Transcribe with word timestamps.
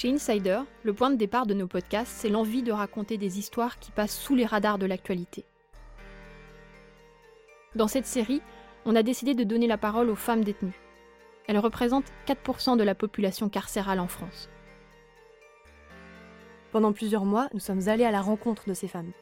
Chez 0.00 0.10
Insider, 0.10 0.62
le 0.82 0.94
point 0.94 1.10
de 1.10 1.16
départ 1.16 1.44
de 1.44 1.52
nos 1.52 1.66
podcasts, 1.66 2.10
c'est 2.10 2.30
l'envie 2.30 2.62
de 2.62 2.72
raconter 2.72 3.18
des 3.18 3.38
histoires 3.38 3.78
qui 3.78 3.90
passent 3.90 4.18
sous 4.18 4.34
les 4.34 4.46
radars 4.46 4.78
de 4.78 4.86
l'actualité. 4.86 5.44
Dans 7.74 7.86
cette 7.86 8.06
série, 8.06 8.40
on 8.86 8.96
a 8.96 9.02
décidé 9.02 9.34
de 9.34 9.44
donner 9.44 9.66
la 9.66 9.76
parole 9.76 10.08
aux 10.08 10.16
femmes 10.16 10.42
détenues. 10.42 10.80
Elles 11.46 11.58
représentent 11.58 12.10
4% 12.26 12.78
de 12.78 12.82
la 12.82 12.94
population 12.94 13.50
carcérale 13.50 14.00
en 14.00 14.08
France. 14.08 14.48
Pendant 16.72 16.94
plusieurs 16.94 17.26
mois, 17.26 17.50
nous 17.52 17.60
sommes 17.60 17.86
allés 17.90 18.06
à 18.06 18.10
la 18.10 18.22
rencontre 18.22 18.66
de 18.70 18.72
ces 18.72 18.88
femmes. 18.88 19.12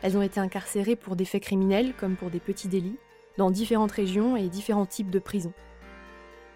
Elles 0.00 0.16
ont 0.16 0.22
été 0.22 0.40
incarcérées 0.40 0.96
pour 0.96 1.14
des 1.14 1.26
faits 1.26 1.42
criminels 1.42 1.92
comme 2.00 2.16
pour 2.16 2.30
des 2.30 2.40
petits 2.40 2.68
délits, 2.68 2.96
dans 3.36 3.50
différentes 3.50 3.92
régions 3.92 4.34
et 4.34 4.48
différents 4.48 4.86
types 4.86 5.10
de 5.10 5.18
prisons. 5.18 5.52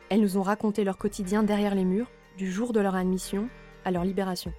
Elles 0.09 0.23
nous 0.23 0.39
ont 0.39 0.43
raconté 0.43 0.83
leur 0.83 0.97
quotidien 0.97 1.43
derrière 1.43 1.75
les 1.75 1.85
murs, 1.85 2.11
du 2.37 2.51
jour 2.51 2.73
de 2.73 2.81
leur 2.81 2.95
admission 2.95 3.49
à 3.85 3.91
leur 3.91 4.05
libération. 4.05 4.53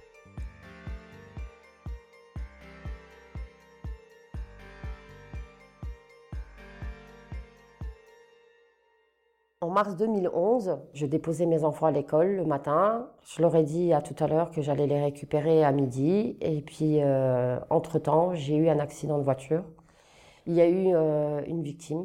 En 9.62 9.70
mars 9.70 9.96
2011, 9.96 10.78
je 10.92 11.06
déposais 11.06 11.44
mes 11.44 11.64
enfants 11.64 11.86
à 11.86 11.90
l'école 11.90 12.36
le 12.36 12.44
matin. 12.44 13.10
Je 13.22 13.42
leur 13.42 13.56
ai 13.56 13.64
dit 13.64 13.92
à 13.92 14.00
tout 14.00 14.14
à 14.22 14.28
l'heure 14.28 14.50
que 14.50 14.62
j'allais 14.62 14.86
les 14.86 15.02
récupérer 15.02 15.64
à 15.64 15.72
midi. 15.72 16.36
Et 16.40 16.62
puis, 16.62 17.02
euh, 17.02 17.58
entre-temps, 17.68 18.34
j'ai 18.34 18.56
eu 18.56 18.68
un 18.68 18.78
accident 18.78 19.18
de 19.18 19.24
voiture. 19.24 19.64
Il 20.46 20.54
y 20.54 20.60
a 20.60 20.68
eu 20.68 20.94
euh, 20.94 21.42
une 21.46 21.62
victime. 21.62 22.04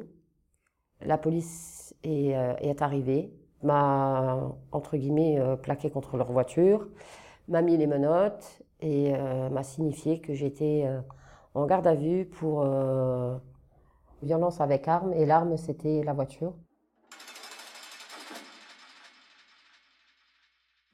La 1.02 1.18
police 1.18 1.94
est, 2.04 2.36
euh, 2.36 2.56
est 2.62 2.82
arrivée, 2.82 3.32
m'a, 3.64 4.56
entre 4.72 4.98
guillemets, 4.98 5.40
euh, 5.40 5.56
plaqué 5.56 5.90
contre 5.90 6.18
leur 6.18 6.32
voiture, 6.32 6.88
m'a 7.48 7.62
mis 7.62 7.78
les 7.78 7.88
menottes 7.88 8.62
et 8.80 9.14
euh, 9.16 9.50
m'a 9.50 9.64
signifié 9.64 10.20
que 10.22 10.34
j'étais 10.34 10.84
euh, 10.86 11.02
en 11.54 11.66
garde 11.66 11.88
à 11.88 11.96
vue 11.96 12.26
pour 12.26 12.66
violence 14.24 14.62
avec 14.62 14.88
arme. 14.88 15.14
Et 15.14 15.26
l'arme, 15.26 15.58
c'était 15.58 16.04
la 16.04 16.14
voiture. 16.14 16.54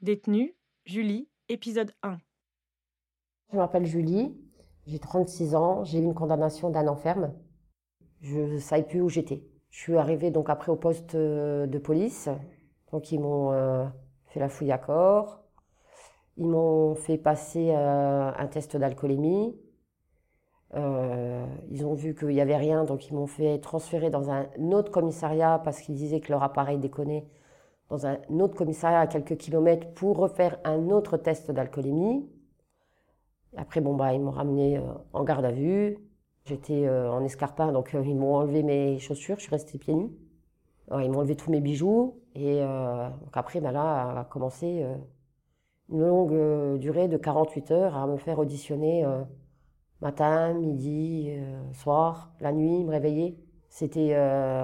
Détenue, 0.00 0.54
Julie, 0.84 1.28
épisode 1.48 1.92
1. 2.02 2.18
Je 3.52 3.56
m'appelle 3.56 3.86
Julie, 3.86 4.36
j'ai 4.86 4.98
36 4.98 5.54
ans, 5.54 5.84
j'ai 5.84 5.98
eu 5.98 6.02
une 6.02 6.14
condamnation 6.14 6.70
d'un 6.70 6.86
an 6.88 6.96
ferme. 6.96 7.32
Je 8.20 8.38
ne 8.38 8.58
savais 8.58 8.82
plus 8.82 9.00
où 9.00 9.08
j'étais. 9.08 9.44
Je 9.70 9.80
suis 9.80 9.96
arrivée 9.96 10.30
donc 10.30 10.50
après 10.50 10.72
au 10.72 10.76
poste 10.76 11.14
de 11.14 11.78
police. 11.78 12.28
Donc 12.92 13.12
ils 13.12 13.20
m'ont 13.20 13.52
euh, 13.52 13.84
fait 14.26 14.40
la 14.40 14.48
fouille 14.48 14.72
à 14.72 14.78
corps. 14.78 15.40
Ils 16.36 16.46
m'ont 16.46 16.94
fait 16.94 17.18
passer 17.18 17.70
euh, 17.70 18.30
un 18.36 18.46
test 18.46 18.76
d'alcoolémie. 18.76 19.56
Euh, 20.74 21.46
ils 21.70 21.86
ont 21.86 21.94
vu 21.94 22.14
qu'il 22.14 22.28
n'y 22.28 22.40
avait 22.40 22.56
rien, 22.56 22.84
donc 22.84 23.08
ils 23.08 23.14
m'ont 23.14 23.26
fait 23.26 23.58
transférer 23.58 24.10
dans 24.10 24.30
un 24.30 24.46
autre 24.70 24.92
commissariat 24.92 25.60
parce 25.64 25.80
qu'ils 25.80 25.94
disaient 25.94 26.20
que 26.20 26.30
leur 26.30 26.42
appareil 26.42 26.78
déconnait 26.78 27.26
dans 27.88 28.06
un 28.06 28.18
autre 28.38 28.54
commissariat 28.54 29.00
à 29.00 29.06
quelques 29.06 29.38
kilomètres 29.38 29.88
pour 29.94 30.18
refaire 30.18 30.58
un 30.64 30.90
autre 30.90 31.16
test 31.16 31.50
d'alcoolémie. 31.50 32.28
Après, 33.56 33.80
bon, 33.80 33.94
bah, 33.94 34.12
ils 34.12 34.20
m'ont 34.20 34.30
ramené 34.30 34.78
en 35.14 35.24
garde 35.24 35.46
à 35.46 35.52
vue. 35.52 35.96
J'étais 36.44 36.86
en 36.88 37.24
escarpin, 37.24 37.72
donc 37.72 37.94
ils 37.94 38.14
m'ont 38.14 38.36
enlevé 38.36 38.62
mes 38.62 38.98
chaussures, 38.98 39.36
je 39.36 39.44
suis 39.44 39.50
restée 39.50 39.78
pieds 39.78 39.94
nus. 39.94 40.10
Ils 40.90 41.10
m'ont 41.10 41.20
enlevé 41.20 41.34
tous 41.34 41.50
mes 41.50 41.60
bijoux. 41.60 42.20
Et 42.38 42.62
euh, 42.62 43.08
donc 43.08 43.36
après, 43.36 43.60
bah, 43.60 43.72
là, 43.72 44.20
a 44.20 44.24
commencé 44.24 44.82
euh, 44.84 44.94
une 45.90 46.06
longue 46.06 46.32
euh, 46.32 46.78
durée 46.78 47.08
de 47.08 47.16
48 47.16 47.70
heures 47.72 47.96
à 47.96 48.06
me 48.06 48.16
faire 48.16 48.38
auditionner 48.38 49.04
matin, 50.00 50.54
midi, 50.54 51.32
soir, 51.72 52.32
la 52.40 52.52
nuit, 52.52 52.84
me 52.84 52.90
réveiller. 52.90 53.36
C'était 53.68 54.16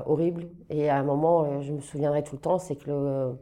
horrible. 0.07 0.49
Et 0.71 0.89
à 0.89 0.97
un 0.99 1.03
moment, 1.03 1.61
je 1.61 1.73
me 1.73 1.81
souviendrai 1.81 2.23
tout 2.23 2.37
le 2.37 2.41
temps, 2.41 2.59
c'est 2.59 2.77
que 2.77 3.33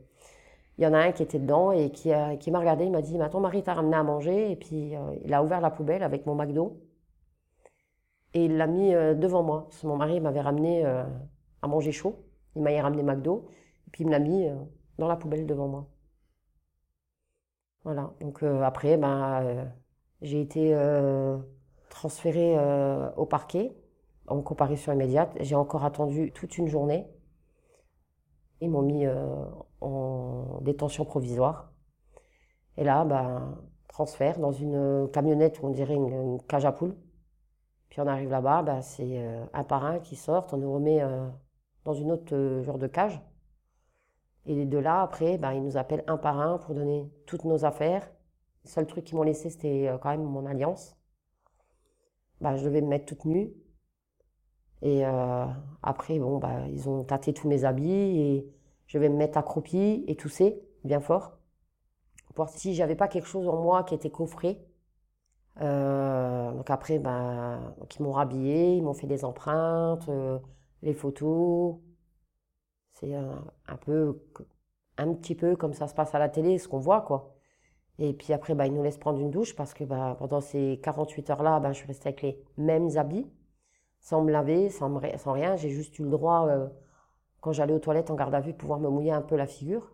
il 0.78 0.84
y 0.84 0.86
en 0.86 0.94
a 0.94 0.98
un 0.98 1.12
qui 1.12 1.22
était 1.22 1.38
dedans 1.38 1.70
et 1.70 1.90
qui, 1.90 2.10
m'a 2.50 2.58
regardé, 2.58 2.86
il 2.86 2.90
m'a 2.90 3.02
dit, 3.02 3.18
mais 3.18 3.28
ton 3.28 3.40
mari 3.40 3.62
t'a 3.62 3.74
ramené 3.74 3.94
à 3.96 4.02
manger. 4.02 4.50
Et 4.50 4.56
puis, 4.56 4.94
il 5.24 5.34
a 5.34 5.42
ouvert 5.44 5.60
la 5.60 5.70
poubelle 5.70 6.02
avec 6.02 6.26
mon 6.26 6.34
McDo. 6.34 6.80
Et 8.34 8.46
il 8.46 8.56
l'a 8.56 8.66
mis 8.66 8.92
devant 8.92 9.42
moi. 9.42 9.66
Parce 9.68 9.82
que 9.82 9.86
mon 9.86 9.96
mari 9.96 10.20
m'avait 10.20 10.40
ramené 10.40 10.84
à 10.84 11.68
manger 11.68 11.92
chaud. 11.92 12.16
Il 12.56 12.62
m'a 12.62 12.70
ramené 12.80 13.02
McDo. 13.02 13.48
Puis, 13.92 14.04
il 14.04 14.06
me 14.06 14.12
l'a 14.12 14.18
mis 14.18 14.46
euh, 14.46 14.56
dans 14.98 15.08
la 15.08 15.16
poubelle 15.16 15.46
devant 15.46 15.68
moi. 15.68 15.88
Voilà. 17.84 18.12
Donc, 18.20 18.42
euh, 18.42 18.62
après, 18.62 18.96
ben, 18.96 19.42
euh, 19.42 19.64
j'ai 20.20 20.40
été 20.40 20.74
euh, 20.74 21.38
transférée 21.90 22.56
au 23.16 23.26
parquet 23.26 23.76
en 24.26 24.40
comparution 24.42 24.92
immédiate. 24.92 25.36
J'ai 25.40 25.56
encore 25.56 25.84
attendu 25.84 26.32
toute 26.32 26.56
une 26.58 26.68
journée. 26.68 27.06
Ils 28.60 28.70
m'ont 28.70 28.82
mis 28.82 29.04
en 29.80 30.60
détention 30.62 31.04
provisoire. 31.04 31.72
Et 32.76 32.84
là, 32.84 33.04
ben, 33.04 33.58
transfert 33.88 34.38
dans 34.38 34.52
une 34.52 35.10
camionnette 35.12 35.60
où 35.60 35.66
on 35.66 35.70
dirait 35.70 35.94
une, 35.94 36.08
une 36.08 36.42
cage 36.42 36.64
à 36.64 36.72
poules. 36.72 36.96
Puis 37.90 38.00
on 38.00 38.06
arrive 38.06 38.30
là-bas, 38.30 38.62
ben, 38.62 38.80
c'est 38.80 39.22
un 39.52 39.64
par 39.64 39.84
un 39.84 39.98
qui 39.98 40.16
sortent, 40.16 40.54
on 40.54 40.58
nous 40.58 40.72
remet 40.72 41.02
dans 41.84 41.92
une 41.92 42.12
autre 42.12 42.62
genre 42.62 42.78
de 42.78 42.86
cage. 42.86 43.20
Et 44.46 44.64
de 44.64 44.78
là, 44.78 45.02
après, 45.02 45.38
ben, 45.38 45.52
ils 45.52 45.62
nous 45.62 45.76
appellent 45.76 46.04
un 46.06 46.16
par 46.16 46.40
un 46.40 46.58
pour 46.58 46.74
donner 46.74 47.08
toutes 47.26 47.44
nos 47.44 47.64
affaires. 47.64 48.10
Le 48.64 48.70
seul 48.70 48.86
truc 48.86 49.04
qu'ils 49.04 49.16
m'ont 49.16 49.22
laissé, 49.22 49.50
c'était 49.50 49.88
euh, 49.88 49.98
quand 49.98 50.10
même 50.10 50.24
mon 50.24 50.46
alliance. 50.46 50.96
Ben, 52.40 52.56
je 52.56 52.64
devais 52.64 52.80
me 52.80 52.88
mettre 52.88 53.06
toute 53.06 53.24
nue. 53.24 53.52
Et 54.82 55.06
euh, 55.06 55.46
après, 55.82 56.18
bon, 56.18 56.38
bah, 56.38 56.66
ils 56.68 56.88
ont 56.88 57.04
tâté 57.04 57.32
tous 57.32 57.48
mes 57.48 57.64
habits 57.64 57.90
et 57.92 58.52
je 58.86 58.98
vais 58.98 59.08
me 59.08 59.16
mettre 59.16 59.38
accroupie 59.38 60.04
et 60.08 60.16
tousser 60.16 60.60
bien 60.84 61.00
fort. 61.00 61.38
Pour 62.26 62.46
voir 62.46 62.48
si 62.48 62.74
j'avais 62.74 62.96
pas 62.96 63.06
quelque 63.08 63.28
chose 63.28 63.48
en 63.48 63.62
moi 63.62 63.84
qui 63.84 63.94
était 63.94 64.10
coffré. 64.10 64.66
Euh, 65.60 66.50
donc 66.52 66.68
après, 66.70 66.98
ben, 66.98 67.74
ils 67.96 68.02
m'ont 68.02 68.12
rhabillée, 68.12 68.76
ils 68.76 68.82
m'ont 68.82 68.94
fait 68.94 69.06
des 69.06 69.24
empreintes, 69.24 70.10
les 70.82 70.94
photos. 70.94 71.76
C'est 72.92 73.14
un, 73.14 73.76
peu, 73.80 74.20
un 74.98 75.14
petit 75.14 75.34
peu 75.34 75.56
comme 75.56 75.72
ça 75.72 75.88
se 75.88 75.94
passe 75.94 76.14
à 76.14 76.18
la 76.18 76.28
télé, 76.28 76.58
ce 76.58 76.68
qu'on 76.68 76.78
voit, 76.78 77.00
quoi. 77.02 77.34
Et 77.98 78.12
puis 78.14 78.32
après, 78.32 78.54
ben, 78.54 78.66
ils 78.66 78.74
nous 78.74 78.82
laissent 78.82 78.98
prendre 78.98 79.20
une 79.20 79.30
douche 79.30 79.54
parce 79.56 79.74
que 79.74 79.84
ben, 79.84 80.14
pendant 80.18 80.40
ces 80.40 80.80
48 80.82 81.30
heures-là, 81.30 81.60
ben, 81.60 81.72
je 81.72 81.78
suis 81.78 81.86
restée 81.86 82.08
avec 82.08 82.22
les 82.22 82.44
mêmes 82.56 82.96
habits 82.96 83.26
sans 84.02 84.22
me 84.22 84.32
laver, 84.32 84.68
sans, 84.68 84.92
rien. 84.98 85.56
J'ai 85.56 85.70
juste 85.70 85.98
eu 85.98 86.02
le 86.02 86.10
droit, 86.10 86.46
euh, 86.48 86.68
quand 87.40 87.52
j'allais 87.52 87.72
aux 87.72 87.78
toilettes 87.78 88.10
en 88.10 88.16
garde 88.16 88.34
à 88.34 88.40
vue, 88.40 88.52
de 88.52 88.58
pouvoir 88.58 88.80
me 88.80 88.88
mouiller 88.90 89.12
un 89.12 89.22
peu 89.22 89.36
la 89.36 89.46
figure. 89.46 89.92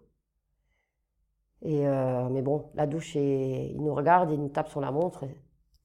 Et 1.62 1.86
euh, 1.86 2.28
mais 2.30 2.42
bon, 2.42 2.70
la 2.74 2.86
douche, 2.86 3.16
et, 3.16 3.70
ils 3.72 3.82
nous 3.82 3.94
regardent, 3.94 4.30
ils 4.32 4.40
nous 4.40 4.48
tapent 4.48 4.68
sur 4.68 4.80
la 4.80 4.90
montre. 4.90 5.24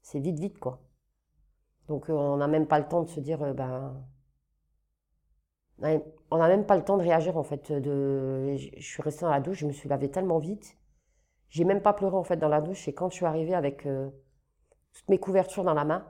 C'est 0.01 0.19
vite, 0.19 0.39
vite, 0.39 0.59
quoi. 0.59 0.81
Donc 1.87 2.09
euh, 2.09 2.13
on 2.13 2.37
n'a 2.37 2.47
même 2.47 2.67
pas 2.67 2.79
le 2.79 2.87
temps 2.87 3.03
de 3.03 3.09
se 3.09 3.19
dire, 3.19 3.53
ben... 3.53 3.93
On 5.81 6.37
n'a 6.37 6.47
même 6.47 6.65
pas 6.65 6.75
le 6.77 6.83
temps 6.83 6.97
de 6.97 7.03
réagir, 7.03 7.37
en 7.37 7.43
fait. 7.43 7.71
De... 7.71 8.55
Je 8.57 8.81
suis 8.81 9.01
restée 9.03 9.21
dans 9.25 9.31
la 9.31 9.39
douche, 9.39 9.59
je 9.59 9.67
me 9.67 9.71
suis 9.71 9.89
lavée 9.89 10.09
tellement 10.09 10.39
vite. 10.39 10.77
J'ai 11.49 11.65
même 11.65 11.81
pas 11.81 11.93
pleuré, 11.93 12.15
en 12.17 12.23
fait, 12.23 12.37
dans 12.37 12.49
la 12.49 12.61
douche. 12.61 12.87
Et 12.87 12.93
quand 12.93 13.09
je 13.09 13.15
suis 13.15 13.25
arrivée 13.25 13.55
avec 13.55 13.85
euh, 13.85 14.09
toutes 14.93 15.09
mes 15.09 15.19
couvertures 15.19 15.63
dans 15.65 15.73
la 15.75 15.85
main, 15.85 16.05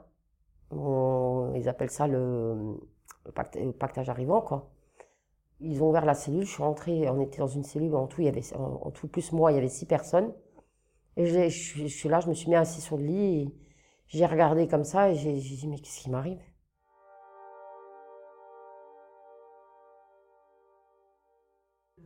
ils 1.54 1.68
appellent 1.68 1.90
ça 1.90 2.06
le, 2.06 2.76
pacte- 3.34 3.56
le 3.62 3.72
pactage 3.72 4.08
arrivant, 4.08 4.40
quoi. 4.40 4.70
Ils 5.60 5.82
ont 5.82 5.90
ouvert 5.90 6.04
la 6.06 6.14
cellule, 6.14 6.44
je 6.44 6.52
suis 6.52 6.62
rentrée, 6.62 7.08
on 7.10 7.20
était 7.20 7.38
dans 7.38 7.48
une 7.48 7.64
cellule, 7.64 7.94
en 7.96 8.06
tout, 8.06 8.20
il 8.22 8.26
y 8.26 8.28
avait, 8.28 8.42
en, 8.56 8.90
tout, 8.92 9.08
plus 9.08 9.32
moi, 9.32 9.52
il 9.52 9.56
y 9.56 9.58
avait 9.58 9.68
six 9.68 9.86
personnes. 9.86 10.32
Et 11.16 11.26
je, 11.26 11.48
suis- 11.50 12.08
là, 12.10 12.20
je 12.20 12.28
me 12.28 12.34
suis 12.34 12.48
mis 12.50 12.56
assis 12.56 12.80
sur 12.82 12.96
le 12.98 13.04
lit, 13.06 13.54
J'ai 14.08 14.26
regardé 14.26 14.68
comme 14.68 14.84
ça 14.84 15.10
et 15.10 15.16
j'ai 15.16 15.34
dit, 15.34 15.68
mais 15.68 15.78
qu'est-ce 15.78 16.00
qui 16.02 16.10
m'arrive? 16.10 16.40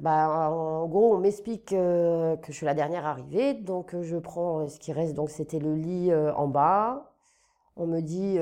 Bah, 0.01 0.51
en 0.51 0.87
gros, 0.87 1.15
on 1.15 1.19
m'explique 1.19 1.73
euh, 1.73 2.37
que 2.37 2.53
je 2.53 2.57
suis 2.57 2.67
la 2.67 2.75
dernière 2.75 3.05
arrivée, 3.05 3.55
donc 3.55 3.95
euh, 3.95 4.03
je 4.03 4.17
prends 4.17 4.61
euh, 4.61 4.69
ce 4.69 4.79
qui 4.79 4.93
reste, 4.93 5.15
donc 5.15 5.29
c'était 5.29 5.59
le 5.59 5.75
lit 5.75 6.15
en 6.15 6.47
bas. 6.47 7.11
On 7.77 7.87
me 7.87 8.01
dit, 8.01 8.39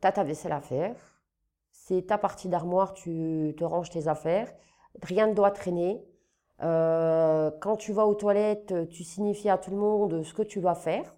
t'as 0.00 0.12
ta 0.12 0.24
vaisselle 0.24 0.52
à 0.52 0.60
faire, 0.60 0.96
c'est 1.70 2.06
ta 2.06 2.16
partie 2.16 2.48
d'armoire, 2.48 2.94
tu 2.94 3.54
te 3.58 3.64
ranges 3.64 3.90
tes 3.90 4.08
affaires, 4.08 4.50
rien 5.02 5.26
ne 5.26 5.34
doit 5.34 5.50
traîner. 5.50 6.02
Quand 6.60 7.76
tu 7.78 7.92
vas 7.92 8.06
aux 8.06 8.14
toilettes, 8.14 8.88
tu 8.88 9.04
signifies 9.04 9.50
à 9.50 9.58
tout 9.58 9.70
le 9.70 9.76
monde 9.76 10.22
ce 10.22 10.32
que 10.32 10.42
tu 10.42 10.60
vas 10.60 10.74
faire. 10.74 11.14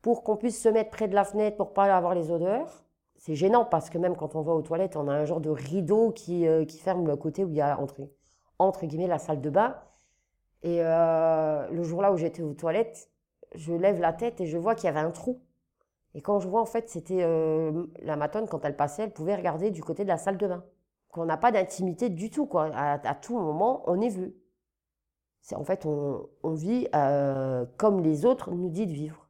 Pour 0.00 0.22
qu'on 0.22 0.36
puisse 0.36 0.62
se 0.62 0.68
mettre 0.68 0.90
près 0.90 1.08
de 1.08 1.14
la 1.14 1.24
fenêtre 1.24 1.56
pour 1.56 1.72
pas 1.72 1.92
avoir 1.96 2.14
les 2.14 2.30
odeurs. 2.30 2.84
C'est 3.16 3.34
gênant 3.34 3.64
parce 3.64 3.90
que 3.90 3.98
même 3.98 4.14
quand 4.14 4.36
on 4.36 4.42
va 4.42 4.52
aux 4.52 4.62
toilettes, 4.62 4.96
on 4.96 5.08
a 5.08 5.12
un 5.12 5.24
genre 5.24 5.40
de 5.40 5.50
rideau 5.50 6.12
qui, 6.12 6.46
qui 6.68 6.78
ferme 6.78 7.08
le 7.08 7.16
côté 7.16 7.44
où 7.44 7.48
il 7.48 7.56
y 7.56 7.60
a 7.60 7.80
entre, 7.80 8.00
entre 8.58 8.86
guillemets 8.86 9.06
la 9.06 9.18
salle 9.18 9.40
de 9.40 9.50
bain. 9.50 9.76
Et 10.62 10.78
euh, 10.80 11.68
le 11.68 11.82
jour-là 11.82 12.12
où 12.12 12.16
j'étais 12.16 12.42
aux 12.42 12.54
toilettes, 12.54 13.10
je 13.54 13.72
lève 13.72 14.00
la 14.00 14.12
tête 14.12 14.40
et 14.40 14.46
je 14.46 14.58
vois 14.58 14.74
qu'il 14.74 14.86
y 14.86 14.88
avait 14.88 15.00
un 15.00 15.10
trou. 15.10 15.42
Et 16.14 16.22
quand 16.22 16.40
je 16.40 16.48
vois, 16.48 16.62
en 16.62 16.66
fait, 16.66 16.88
c'était 16.88 17.22
euh, 17.22 17.86
la 18.02 18.16
matonne, 18.16 18.48
quand 18.48 18.64
elle 18.64 18.76
passait, 18.76 19.02
elle 19.02 19.12
pouvait 19.12 19.36
regarder 19.36 19.70
du 19.70 19.82
côté 19.82 20.02
de 20.02 20.08
la 20.08 20.16
salle 20.16 20.38
de 20.38 20.46
bain. 20.46 20.64
Qu'on 21.10 21.26
n'a 21.26 21.36
pas 21.36 21.52
d'intimité 21.52 22.08
du 22.08 22.30
tout, 22.30 22.46
quoi. 22.46 22.70
À, 22.74 23.14
tout 23.14 23.38
moment, 23.38 23.82
on 23.86 24.00
est 24.00 24.08
vu. 24.08 24.34
C'est, 25.42 25.56
en 25.56 25.64
fait, 25.64 25.84
on, 25.86 26.28
on 26.42 26.54
vit 26.54 26.88
euh, 26.94 27.66
comme 27.76 28.02
les 28.02 28.24
autres 28.24 28.50
nous 28.50 28.70
disent 28.70 28.88
de 28.88 28.92
vivre. 28.92 29.28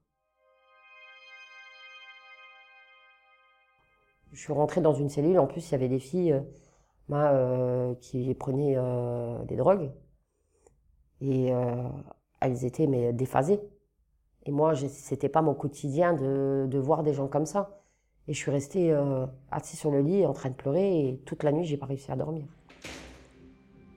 Je 4.33 4.41
suis 4.41 4.53
rentrée 4.53 4.81
dans 4.81 4.95
une 4.95 5.09
cellule, 5.09 5.39
en 5.39 5.47
plus, 5.47 5.69
il 5.69 5.73
y 5.73 5.75
avait 5.75 5.89
des 5.89 5.99
filles 5.99 6.41
bah, 7.09 7.31
euh, 7.33 7.95
qui 8.01 8.35
prenaient 8.35 8.75
euh, 8.77 9.45
des 9.45 9.57
drogues. 9.57 9.91
Et 11.21 11.53
euh, 11.53 11.89
elles 12.41 12.65
étaient 12.65 12.87
mais 12.87 13.13
déphasées. 13.13 13.61
Et 14.45 14.51
moi, 14.51 14.75
c'était 14.75 15.29
pas 15.29 15.43
mon 15.43 15.55
quotidien 15.55 16.15
de, 16.15 16.67
de 16.69 16.79
voir 16.79 17.03
des 17.03 17.13
gens 17.13 17.29
comme 17.29 17.47
ça. 17.47 17.81
Et 18.29 18.33
je 18.33 18.39
suis 18.39 18.51
restée 18.51 18.93
assise 19.53 19.79
sur 19.79 19.93
le 19.93 20.01
lit 20.01 20.27
en 20.27 20.33
train 20.33 20.51
de 20.51 20.55
pleurer 20.55 21.09
et 21.09 21.19
toute 21.27 21.45
la 21.45 21.53
nuit, 21.53 21.65
j'ai 21.65 21.77
pas 21.77 21.87
réussi 21.87 22.11
à 22.11 22.17
dormir. 22.17 22.45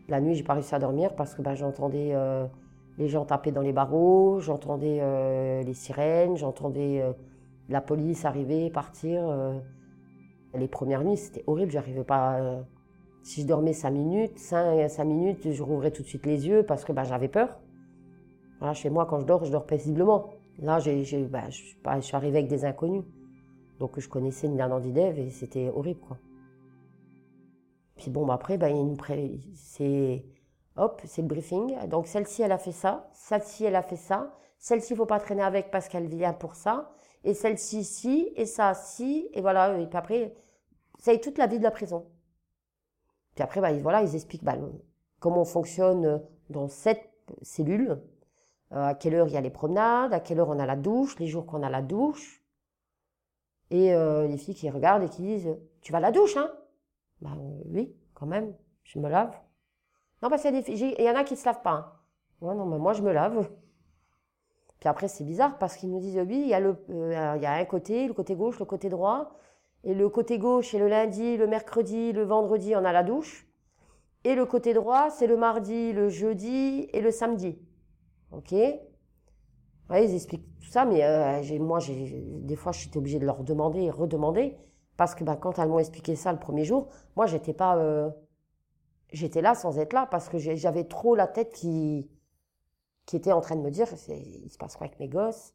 La 0.08 0.22
nuit, 0.22 0.36
j'ai 0.36 0.44
pas 0.44 0.54
réussi 0.54 0.74
à 0.76 0.80
dormir 0.80 1.16
parce 1.16 1.34
que 1.34 1.42
ben, 1.42 1.56
j'entendais 1.56 2.16
les 3.00 3.08
gens 3.08 3.26
taper 3.26 3.52
dans 3.52 3.62
les 3.62 3.74
barreaux, 3.74 4.40
j'entendais 4.40 5.64
les 5.64 5.74
sirènes, 5.74 6.38
j'entendais 6.38 7.04
la 7.70 7.82
police 7.82 8.24
arriver, 8.26 8.70
partir. 8.70 9.24
Les 10.54 10.68
premières 10.68 11.04
nuits, 11.04 11.18
c'était 11.18 11.44
horrible, 11.48 11.72
j'arrivais 11.72 12.04
pas. 12.04 12.64
Si 13.24 13.42
je 13.42 13.48
dormais 13.48 13.74
cinq 13.74 13.92
minutes, 13.92 14.38
cinq, 14.40 14.90
cinq 14.90 15.04
minutes, 15.06 15.52
je 15.52 15.64
rouvrais 15.64 15.92
tout 15.92 16.02
de 16.04 16.08
suite 16.08 16.26
les 16.26 16.48
yeux 16.48 16.64
parce 16.64 16.86
que 16.86 16.92
ben, 16.94 17.04
j'avais 17.04 17.28
peur. 17.28 17.60
Voilà, 18.60 18.74
chez 18.74 18.90
moi, 18.90 19.06
quand 19.06 19.20
je 19.20 19.26
dors, 19.26 19.44
je 19.46 19.52
dors 19.52 19.66
paisiblement. 19.66 20.32
Là, 20.60 20.80
j'ai- 20.80 21.04
ben, 21.26 21.50
je, 21.50 21.56
suis 21.56 21.76
pas- 21.78 22.00
je 22.00 22.06
suis 22.06 22.16
arrivée 22.16 22.40
avec 22.40 22.50
des 22.50 22.66
inconnus. 22.66 23.04
Donc, 23.80 23.98
je 24.00 24.10
connaissais 24.10 24.48
Nina 24.48 24.68
Nandidev 24.68 25.18
et 25.20 25.30
c'était 25.30 25.70
horrible, 25.70 26.02
quoi. 26.02 26.18
Puis 27.96 28.10
bon, 28.12 28.26
bah, 28.26 28.34
après, 28.34 28.58
ben, 28.58 28.70
il 28.76 28.98
pré- 28.98 29.40
c'est, 29.56 30.26
hop, 30.76 31.02
c'est 31.06 31.22
le 31.22 31.28
briefing. 31.28 31.88
Donc, 31.88 32.08
celle-ci, 32.08 32.42
elle 32.42 32.52
a 32.52 32.58
fait 32.58 32.72
ça. 32.72 33.10
Celle-ci, 33.14 33.66
elle 33.66 33.76
a 33.76 33.82
fait 33.84 33.96
ça. 33.96 34.34
Celle-ci, 34.58 34.94
il 34.94 34.98
faut 34.98 35.06
pas 35.06 35.20
traîner 35.20 35.44
avec 35.44 35.72
parce 35.72 35.88
qu'elle 35.88 36.08
vient 36.08 36.34
pour 36.34 36.56
ça. 36.56 36.92
Et 37.24 37.34
celle-ci, 37.34 37.84
si. 37.86 38.32
Et 38.36 38.46
ça, 38.46 38.74
si. 38.74 39.30
Et 39.34 39.42
voilà. 39.42 39.78
Et 39.80 39.88
puis 39.88 39.98
après, 39.98 40.34
ça 40.98 41.14
est 41.14 41.24
toute 41.24 41.38
la 41.38 41.48
vie 41.48 41.60
de 41.60 41.64
la 41.64 41.72
prison. 41.72 42.06
Puis 43.40 43.44
après, 43.46 43.62
bah, 43.62 43.72
ils- 43.72 43.82
voilà, 43.82 44.02
ils 44.04 44.16
expliquent 44.16 44.44
bah, 44.44 44.58
comment 45.22 45.40
on 45.44 45.46
fonctionne 45.46 46.22
dans 46.50 46.68
cette 46.68 47.10
cellule, 47.42 48.02
euh, 48.74 48.88
à 48.88 48.96
quelle 48.96 49.16
heure 49.16 49.30
il 49.30 49.34
y 49.34 49.38
a 49.38 49.42
les 49.42 49.50
promenades, 49.50 50.12
à 50.14 50.20
quelle 50.20 50.42
heure 50.42 50.50
on 50.50 50.60
a 50.60 50.66
la 50.66 50.76
douche, 50.76 51.18
les 51.20 51.28
jours 51.28 51.46
qu'on 51.46 51.64
a 51.64 51.70
la 51.70 51.82
douche. 51.82 52.44
Et 53.72 53.94
euh, 53.94 54.28
les 54.28 54.36
filles 54.36 54.56
qui 54.56 54.70
regardent 54.70 55.04
et 55.04 55.08
qui 55.10 55.22
disent 55.22 55.56
Tu 55.80 55.94
vas 55.94 56.00
à 56.00 56.02
la 56.02 56.12
douche, 56.12 56.36
hein? 56.36 56.52
Bah 57.22 57.30
euh, 57.38 57.62
oui, 57.68 57.96
quand 58.14 58.26
même, 58.26 58.54
je 58.84 59.00
me 59.00 59.08
lave. 59.08 59.34
Non, 60.22 60.30
parce 60.30 60.42
qu'il 60.42 60.54
y, 60.54 61.10
en 61.10 61.16
a 61.16 61.24
qui 61.24 61.36
ne 61.36 61.40
se 61.40 61.46
lavent 61.46 61.62
pas. 61.62 61.72
hein. 62.42 62.54
Non, 62.56 62.66
mais 62.66 62.78
moi 62.78 62.92
je 62.92 63.02
me 63.02 63.14
lave. 63.14 63.50
Puis 64.82 64.90
après, 64.90 65.08
c'est 65.08 65.24
bizarre 65.24 65.58
parce 65.58 65.78
qu'ils 65.78 65.90
nous 65.92 66.00
disent 66.02 66.20
Oui, 66.28 66.52
euh, 66.54 66.74
il 67.38 67.42
y 67.42 67.46
a 67.46 67.54
un 67.54 67.66
côté, 67.66 68.06
le 68.06 68.14
côté 68.14 68.36
gauche, 68.36 68.60
le 68.60 68.66
côté 68.66 68.90
droit. 68.90 69.32
Et 69.84 69.94
le 69.94 70.10
côté 70.10 70.38
gauche, 70.40 70.72
c'est 70.72 70.80
le 70.80 70.88
lundi, 70.88 71.38
le 71.38 71.48
mercredi, 71.48 72.14
le 72.14 72.24
vendredi, 72.24 72.76
on 72.76 72.86
a 72.86 72.92
la 72.94 73.04
douche. 73.04 73.48
Et 74.24 74.36
le 74.36 74.46
côté 74.46 74.74
droit, 74.74 75.10
c'est 75.10 75.28
le 75.28 75.38
mardi, 75.38 75.94
le 75.94 76.10
jeudi 76.10 76.88
et 76.94 77.02
le 77.02 77.12
samedi. 77.12 77.60
Ok? 78.32 78.54
Ouais, 79.90 80.06
ils 80.06 80.14
expliquent 80.16 80.46
tout 80.60 80.70
ça, 80.70 80.86
mais 80.86 81.04
euh, 81.04 81.60
moi, 81.60 81.80
des 81.80 82.56
fois, 82.56 82.72
j'étais 82.72 82.98
obligée 82.98 83.20
de 83.20 83.26
leur 83.26 83.44
demander 83.44 83.82
et 83.82 83.90
redemander. 83.92 84.56
Parce 84.98 85.16
que 85.16 85.24
ben, 85.24 85.36
quand 85.36 85.58
elles 85.60 85.70
m'ont 85.70 85.80
expliqué 85.80 86.16
ça 86.16 86.32
le 86.34 86.40
premier 86.40 86.66
jour, 86.66 86.90
moi, 87.16 87.26
j'étais 87.26 87.54
pas. 87.54 87.78
euh, 87.78 88.10
j'étais 89.12 89.42
là 89.42 89.56
sans 89.56 89.78
être 89.80 89.94
là 89.94 90.08
parce 90.10 90.30
que 90.30 90.38
j'avais 90.40 90.84
trop 90.86 91.16
la 91.16 91.28
tête 91.28 91.54
qui, 91.54 92.10
qui 93.06 93.16
était 93.18 93.32
en 93.34 93.42
train 93.42 93.56
de 93.58 93.62
me 93.62 93.72
dire 93.72 93.88
il 94.10 94.50
se 94.52 94.58
passe 94.58 94.76
quoi 94.78 94.88
avec 94.88 95.00
mes 95.00 95.10
gosses? 95.10 95.54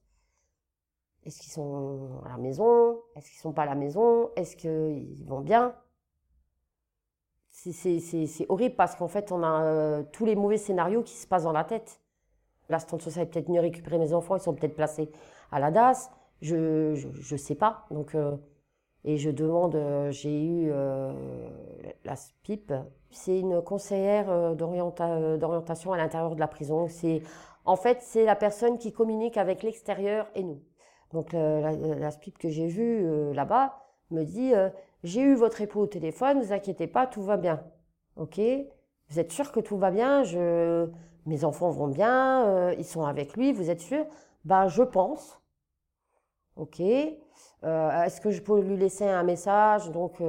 Est-ce 1.24 1.40
qu'ils 1.40 1.52
sont 1.52 2.20
à 2.24 2.28
la 2.28 2.36
maison? 2.36 3.00
Est-ce 3.16 3.30
qu'ils 3.30 3.40
sont 3.40 3.52
pas 3.52 3.62
à 3.62 3.66
la 3.66 3.74
maison? 3.74 4.30
Est-ce 4.36 4.56
qu'ils 4.56 5.24
vont 5.26 5.40
bien? 5.40 5.74
C'est- 7.50 8.46
horrible 8.48 8.74
parce 8.76 8.96
qu'en 8.96 9.08
fait, 9.08 9.32
on 9.32 9.42
a 9.42 9.62
euh, 9.64 10.02
tous 10.12 10.26
les 10.26 10.34
mauvais 10.36 10.58
scénarios 10.58 11.02
qui 11.02 11.14
se 11.14 11.26
passent 11.26 11.44
dans 11.44 11.52
la 11.52 11.64
tête. 11.64 12.00
L'assistante 12.68 13.02
sociale 13.02 13.24
est 13.26 13.30
peut-être 13.30 13.46
venue 13.46 13.60
récupérer 13.60 13.98
mes 13.98 14.12
enfants, 14.12 14.36
ils 14.36 14.40
sont 14.40 14.54
peut-être 14.54 14.74
placés 14.76 15.10
à 15.52 15.60
la 15.60 15.70
DAS, 15.70 16.10
je, 16.42 16.94
je, 16.94 17.36
sais 17.36 17.54
pas. 17.54 17.86
Donc, 17.90 18.14
euh, 18.14 18.36
et 19.04 19.16
je 19.18 19.30
demande, 19.30 19.76
euh, 19.76 20.10
j'ai 20.10 20.44
eu 20.44 20.70
la 22.04 22.16
SPIP, 22.16 22.72
c'est 23.10 23.38
une 23.40 23.62
conseillère 23.62 24.56
d'orienta- 24.56 25.36
d'orientation 25.38 25.92
à 25.92 25.96
l'intérieur 25.96 26.34
de 26.34 26.40
la 26.40 26.48
prison. 26.48 26.88
En 27.66 27.76
fait, 27.76 27.98
c'est 28.02 28.24
la 28.24 28.36
personne 28.36 28.78
qui 28.78 28.92
communique 28.92 29.36
avec 29.36 29.62
l'extérieur 29.62 30.26
et 30.34 30.42
nous. 30.42 30.60
Donc, 31.14 31.32
la, 31.32 32.10
SPIP 32.10 32.38
que 32.38 32.48
j'ai 32.48 32.66
vue 32.66 33.06
euh, 33.06 33.32
là-bas 33.34 33.78
me 34.10 34.24
dit, 34.24 34.52
euh, 34.52 34.68
j'ai 35.04 35.20
eu 35.20 35.36
votre 35.36 35.60
époux 35.60 35.78
au 35.78 35.86
téléphone, 35.86 36.38
ne 36.38 36.42
vous 36.42 36.52
inquiétez 36.52 36.88
pas, 36.88 37.06
tout 37.06 37.22
va 37.22 37.36
bien. 37.36 37.62
Ok 38.16 38.40
Vous 39.08 39.20
êtes 39.20 39.30
sûr 39.30 39.52
que 39.52 39.60
tout 39.60 39.78
va 39.78 39.92
bien? 39.92 40.24
Je... 40.24 40.88
Mes 41.26 41.44
enfants 41.44 41.70
vont 41.70 41.86
bien, 41.86 42.46
euh, 42.48 42.74
ils 42.76 42.84
sont 42.84 43.04
avec 43.04 43.36
lui, 43.36 43.52
vous 43.52 43.70
êtes 43.70 43.80
sûr? 43.80 44.04
Ben, 44.44 44.66
je 44.66 44.82
pense. 44.82 45.40
Ok 46.56 46.80
Est-ce 46.80 48.20
que 48.20 48.30
je 48.30 48.42
peux 48.42 48.60
lui 48.60 48.76
laisser 48.76 49.06
un 49.06 49.22
message? 49.22 49.92
Donc, 49.92 50.20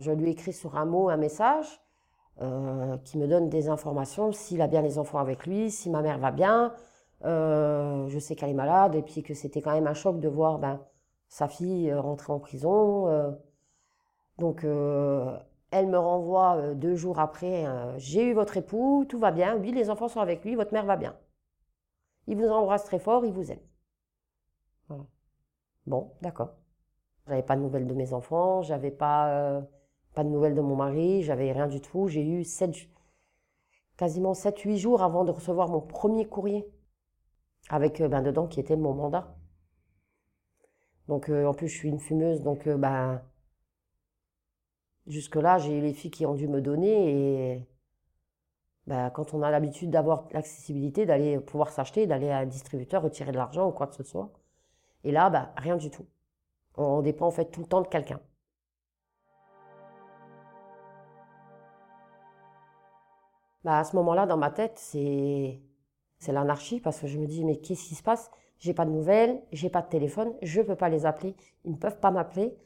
je 0.00 0.10
lui 0.10 0.30
écris 0.30 0.52
sur 0.52 0.76
un 0.76 0.84
mot 0.84 1.08
un 1.08 1.16
message 1.16 1.80
qui 3.04 3.18
me 3.18 3.26
donne 3.26 3.48
des 3.48 3.68
informations, 3.68 4.32
s'il 4.32 4.60
a 4.62 4.66
bien 4.66 4.82
les 4.82 4.98
enfants 4.98 5.18
avec 5.18 5.46
lui, 5.46 5.70
si 5.70 5.90
ma 5.90 6.02
mère 6.02 6.18
va 6.18 6.30
bien. 6.30 6.74
Euh, 7.24 8.06
je 8.08 8.18
sais 8.18 8.36
qu'elle 8.36 8.50
est 8.50 8.54
malade 8.54 8.94
et 8.94 9.02
puis 9.02 9.22
que 9.22 9.34
c'était 9.34 9.60
quand 9.60 9.72
même 9.72 9.86
un 9.88 9.94
choc 9.94 10.20
de 10.20 10.28
voir 10.28 10.58
ben, 10.58 10.80
sa 11.28 11.48
fille 11.48 11.90
euh, 11.90 12.00
rentrer 12.00 12.32
en 12.32 12.38
prison. 12.38 13.08
euh. 13.08 13.32
donc, 14.38 14.64
elle 15.70 15.88
me 15.88 15.98
renvoie 15.98 16.74
deux 16.74 16.94
jours 16.94 17.18
après, 17.18 17.66
j'ai 17.98 18.24
eu 18.24 18.32
votre 18.34 18.56
époux, 18.56 19.04
tout 19.08 19.18
va 19.18 19.32
bien, 19.32 19.56
oui, 19.58 19.72
les 19.72 19.90
enfants 19.90 20.08
sont 20.08 20.20
avec 20.20 20.44
lui, 20.44 20.54
votre 20.54 20.72
mère 20.72 20.86
va 20.86 20.96
bien. 20.96 21.16
Il 22.26 22.36
vous 22.36 22.48
embrasse 22.48 22.84
très 22.84 22.98
fort, 22.98 23.24
il 23.26 23.32
vous 23.32 23.50
aime. 23.52 23.60
Bon, 25.86 26.12
d'accord. 26.22 26.50
J'avais 27.26 27.42
pas 27.42 27.56
de 27.56 27.60
nouvelles 27.62 27.86
de 27.86 27.94
mes 27.94 28.12
enfants, 28.14 28.62
j'avais 28.62 28.90
pas, 28.90 29.62
pas 30.14 30.24
de 30.24 30.28
nouvelles 30.30 30.54
de 30.54 30.60
mon 30.62 30.76
mari, 30.76 31.22
j'avais 31.22 31.52
rien 31.52 31.66
du 31.66 31.80
tout. 31.80 32.08
J'ai 32.08 32.24
eu 32.26 32.44
quasiment 33.98 34.32
7-8 34.32 34.78
jours 34.78 35.02
avant 35.02 35.24
de 35.24 35.32
recevoir 35.32 35.68
mon 35.68 35.80
premier 35.80 36.26
courrier. 36.26 36.66
Avec 37.68 38.00
euh, 38.00 38.08
ben, 38.08 38.22
dedans 38.22 38.46
qui 38.46 38.60
était 38.60 38.76
mon 38.76 38.94
mandat. 38.94 39.36
Donc 41.08 41.28
euh, 41.28 41.46
en 41.46 41.54
plus 41.54 41.68
je 41.68 41.76
suis 41.76 41.88
une 41.88 42.00
fumeuse, 42.00 42.42
donc 42.42 42.66
euh, 42.66 42.76
ben 42.76 43.22
Jusque-là, 45.08 45.56
j'ai 45.58 45.78
eu 45.78 45.80
les 45.80 45.94
filles 45.94 46.10
qui 46.10 46.26
ont 46.26 46.34
dû 46.34 46.48
me 46.48 46.60
donner 46.60 47.54
et 47.54 47.68
bah, 48.86 49.10
quand 49.10 49.32
on 49.34 49.42
a 49.42 49.50
l'habitude 49.50 49.90
d'avoir 49.90 50.28
l'accessibilité, 50.32 51.06
d'aller 51.06 51.40
pouvoir 51.40 51.70
s'acheter, 51.70 52.06
d'aller 52.06 52.30
à 52.30 52.38
un 52.38 52.46
distributeur 52.46 53.02
retirer 53.02 53.32
de 53.32 53.38
l'argent 53.38 53.68
ou 53.68 53.72
quoi 53.72 53.86
que 53.86 53.94
ce 53.94 54.02
soit. 54.02 54.30
Et 55.04 55.12
là, 55.12 55.30
bah, 55.30 55.52
rien 55.56 55.76
du 55.76 55.90
tout. 55.90 56.06
On 56.76 57.02
dépend 57.02 57.26
en 57.26 57.30
fait 57.30 57.46
tout 57.50 57.60
le 57.60 57.66
temps 57.66 57.80
de 57.82 57.88
quelqu'un. 57.88 58.20
Bah, 63.64 63.78
à 63.78 63.84
ce 63.84 63.96
moment-là, 63.96 64.26
dans 64.26 64.36
ma 64.36 64.50
tête, 64.50 64.78
c'est 64.78 65.60
c'est 66.18 66.32
l'anarchie 66.32 66.80
parce 66.80 67.00
que 67.00 67.06
je 67.06 67.18
me 67.18 67.26
dis 67.26 67.44
mais 67.44 67.56
qu'est-ce 67.56 67.88
qui 67.88 67.94
se 67.94 68.02
passe? 68.02 68.30
J'ai 68.58 68.74
pas 68.74 68.84
de 68.84 68.90
nouvelles, 68.90 69.40
j'ai 69.52 69.70
pas 69.70 69.82
de 69.82 69.88
téléphone, 69.88 70.34
je 70.42 70.60
peux 70.60 70.74
pas 70.76 70.88
les 70.88 71.06
appeler, 71.06 71.34
ils 71.64 71.72
ne 71.72 71.76
peuvent 71.76 72.00
pas 72.00 72.10
m'appeler. 72.10 72.56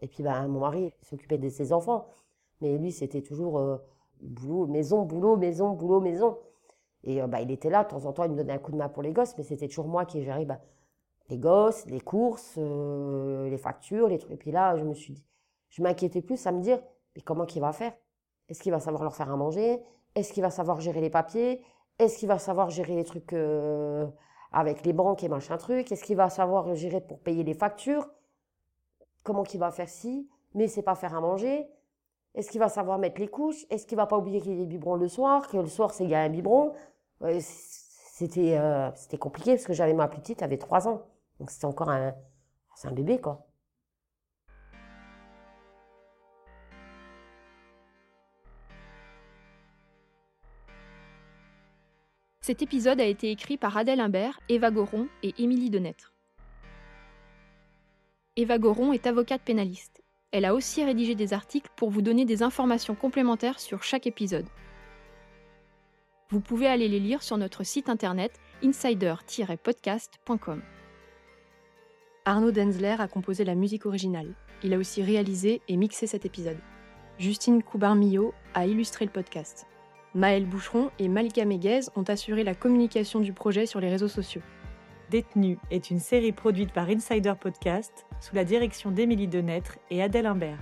Et 0.00 0.08
puis 0.08 0.22
ben, 0.22 0.46
mon 0.48 0.60
mari 0.60 0.92
s'occupait 1.02 1.38
de 1.38 1.48
ses 1.48 1.72
enfants, 1.72 2.06
mais 2.60 2.78
lui 2.78 2.92
c'était 2.92 3.22
toujours 3.22 3.58
euh, 3.58 3.78
boulot, 4.22 4.66
maison, 4.66 5.04
boulot, 5.04 5.36
maison, 5.36 5.72
boulot, 5.74 6.00
maison. 6.00 6.38
Et 7.04 7.22
euh, 7.22 7.26
bah, 7.26 7.40
il 7.40 7.50
était 7.50 7.70
là, 7.70 7.84
de 7.84 7.88
temps 7.88 8.04
en 8.04 8.12
temps, 8.12 8.24
il 8.24 8.30
me 8.30 8.36
donnait 8.36 8.52
un 8.52 8.58
coup 8.58 8.72
de 8.72 8.76
main 8.76 8.88
pour 8.88 9.02
les 9.02 9.12
gosses, 9.12 9.36
mais 9.38 9.44
c'était 9.44 9.68
toujours 9.68 9.88
moi 9.88 10.04
qui 10.04 10.22
gérais 10.22 10.44
bah, 10.44 10.60
les 11.28 11.38
gosses, 11.38 11.86
les 11.86 12.00
courses, 12.00 12.56
euh, 12.58 13.48
les 13.48 13.58
factures, 13.58 14.08
les 14.08 14.18
trucs. 14.18 14.32
Et 14.32 14.36
puis 14.36 14.50
là, 14.50 14.76
je 14.76 14.84
me 14.84 14.94
suis 14.94 15.14
dit, 15.14 15.24
je 15.70 15.82
m'inquiétais 15.82 16.22
plus 16.22 16.46
à 16.46 16.52
me 16.52 16.60
dire, 16.60 16.80
mais 17.16 17.22
comment 17.22 17.46
qu'il 17.46 17.62
va 17.62 17.72
faire? 17.72 17.92
Est-ce 18.48 18.60
qu'il 18.62 18.72
va 18.72 18.80
savoir 18.80 19.02
leur 19.02 19.14
faire 19.14 19.30
à 19.30 19.36
manger? 19.36 19.80
Est-ce 20.14 20.32
qu'il 20.32 20.42
va 20.42 20.50
savoir 20.50 20.80
gérer 20.80 21.00
les 21.00 21.10
papiers? 21.10 21.62
Est-ce 22.00 22.16
qu'il 22.16 22.28
va 22.28 22.38
savoir 22.38 22.70
gérer 22.70 22.96
les 22.96 23.04
trucs 23.04 23.34
euh, 23.34 24.06
avec 24.52 24.86
les 24.86 24.94
banques 24.94 25.22
et 25.22 25.28
machin 25.28 25.58
truc? 25.58 25.92
Est-ce 25.92 26.02
qu'il 26.02 26.16
va 26.16 26.30
savoir 26.30 26.74
gérer 26.74 27.02
pour 27.02 27.20
payer 27.20 27.44
les 27.44 27.52
factures? 27.52 28.08
Comment 29.22 29.42
qu'il 29.42 29.60
va 29.60 29.70
faire 29.70 29.88
si 29.88 30.26
Mais 30.54 30.66
c'est 30.66 30.80
pas 30.80 30.94
faire 30.94 31.14
à 31.14 31.20
manger. 31.20 31.68
Est-ce 32.34 32.50
qu'il 32.50 32.58
va 32.58 32.70
savoir 32.70 32.98
mettre 32.98 33.20
les 33.20 33.28
couches? 33.28 33.66
Est-ce 33.68 33.86
qu'il 33.86 33.98
va 33.98 34.06
pas 34.06 34.16
oublier 34.16 34.40
qu'il 34.40 34.52
y 34.52 34.54
a 34.54 34.60
des 34.60 34.66
biberons 34.66 34.94
le 34.94 35.08
soir 35.08 35.46
Que 35.46 35.58
le 35.58 35.66
soir, 35.66 35.92
c'est 35.92 36.04
il 36.04 36.10
y 36.10 36.14
a 36.14 36.22
un 36.22 36.30
biberon? 36.30 36.72
C'était 37.40 38.56
euh, 38.56 38.90
c'était 38.94 39.18
compliqué 39.18 39.52
parce 39.56 39.66
que 39.66 39.74
j'avais 39.74 39.92
ma 39.92 40.08
petite, 40.08 40.40
elle 40.40 40.46
avait 40.46 40.56
3 40.56 40.88
ans. 40.88 41.02
Donc 41.38 41.50
c'était 41.50 41.66
encore 41.66 41.90
un, 41.90 42.14
un 42.84 42.92
bébé, 42.92 43.20
quoi. 43.20 43.46
Cet 52.50 52.62
épisode 52.62 53.00
a 53.00 53.04
été 53.04 53.30
écrit 53.30 53.56
par 53.56 53.76
Adèle 53.76 54.00
Imbert, 54.00 54.40
Eva 54.48 54.72
Goron 54.72 55.06
et 55.22 55.34
Émilie 55.38 55.70
Denêtre. 55.70 56.12
Eva 58.34 58.58
Goron 58.58 58.92
est 58.92 59.06
avocate 59.06 59.42
pénaliste. 59.42 60.02
Elle 60.32 60.44
a 60.44 60.52
aussi 60.52 60.84
rédigé 60.84 61.14
des 61.14 61.32
articles 61.32 61.70
pour 61.76 61.90
vous 61.90 62.02
donner 62.02 62.24
des 62.24 62.42
informations 62.42 62.96
complémentaires 62.96 63.60
sur 63.60 63.84
chaque 63.84 64.08
épisode. 64.08 64.48
Vous 66.30 66.40
pouvez 66.40 66.66
aller 66.66 66.88
les 66.88 66.98
lire 66.98 67.22
sur 67.22 67.36
notre 67.36 67.62
site 67.62 67.88
internet 67.88 68.32
insider-podcast.com. 68.64 70.60
Arnaud 72.24 72.50
Denzler 72.50 72.96
a 72.98 73.06
composé 73.06 73.44
la 73.44 73.54
musique 73.54 73.86
originale. 73.86 74.34
Il 74.64 74.74
a 74.74 74.78
aussi 74.78 75.04
réalisé 75.04 75.62
et 75.68 75.76
mixé 75.76 76.08
cet 76.08 76.26
épisode. 76.26 76.58
Justine 77.16 77.62
Coubar-Millot 77.62 78.34
a 78.54 78.66
illustré 78.66 79.04
le 79.04 79.12
podcast. 79.12 79.68
Maël 80.14 80.44
Boucheron 80.44 80.90
et 80.98 81.08
Malika 81.08 81.44
Méguez 81.44 81.80
ont 81.94 82.02
assuré 82.02 82.42
la 82.42 82.54
communication 82.54 83.20
du 83.20 83.32
projet 83.32 83.66
sur 83.66 83.80
les 83.80 83.88
réseaux 83.88 84.08
sociaux. 84.08 84.42
Détenu 85.10 85.58
est 85.70 85.90
une 85.90 86.00
série 86.00 86.32
produite 86.32 86.72
par 86.72 86.88
Insider 86.88 87.34
Podcast 87.40 88.06
sous 88.20 88.34
la 88.34 88.44
direction 88.44 88.90
d'Émilie 88.90 89.28
Denêtre 89.28 89.78
et 89.90 90.02
Adèle 90.02 90.26
Imbert. 90.26 90.58